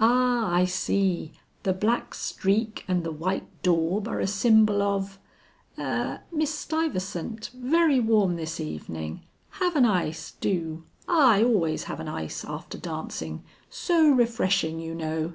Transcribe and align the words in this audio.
"Ah, 0.00 0.52
I 0.52 0.64
see, 0.64 1.34
the 1.62 1.72
black 1.72 2.14
streak 2.16 2.84
and 2.88 3.04
the 3.04 3.12
white 3.12 3.46
daub 3.62 4.08
are 4.08 4.18
a 4.18 4.26
symbol 4.26 4.82
of, 4.82 5.20
'Er 5.78 6.22
Miss 6.32 6.52
Stuyvesant 6.52 7.50
very 7.54 8.00
warm 8.00 8.34
this 8.34 8.58
evening! 8.58 9.22
Have 9.60 9.76
an 9.76 9.84
ice, 9.84 10.32
do. 10.40 10.82
I 11.06 11.44
always 11.44 11.84
have 11.84 12.00
an 12.00 12.08
ice 12.08 12.44
after 12.44 12.76
dancing; 12.76 13.44
so 13.70 14.10
refreshing, 14.10 14.80
you 14.80 14.96
know.'" 14.96 15.34